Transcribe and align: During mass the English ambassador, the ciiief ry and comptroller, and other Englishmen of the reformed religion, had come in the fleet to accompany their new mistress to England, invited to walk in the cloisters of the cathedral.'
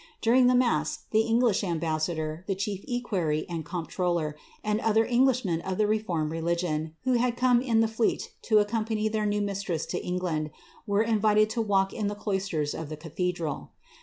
During 0.19 0.47
mass 0.57 0.97
the 1.11 1.21
English 1.21 1.63
ambassador, 1.63 2.43
the 2.47 2.55
ciiief 2.55 3.11
ry 3.11 3.45
and 3.47 3.63
comptroller, 3.63 4.35
and 4.63 4.79
other 4.81 5.05
Englishmen 5.05 5.61
of 5.61 5.77
the 5.77 5.85
reformed 5.85 6.31
religion, 6.31 6.95
had 7.05 7.37
come 7.37 7.61
in 7.61 7.81
the 7.81 7.87
fleet 7.87 8.33
to 8.49 8.57
accompany 8.57 9.09
their 9.09 9.27
new 9.27 9.41
mistress 9.41 9.85
to 9.85 10.03
England, 10.03 10.49
invited 10.89 11.51
to 11.51 11.61
walk 11.61 11.93
in 11.93 12.07
the 12.07 12.15
cloisters 12.15 12.73
of 12.73 12.89
the 12.89 12.97
cathedral.' 12.97 13.73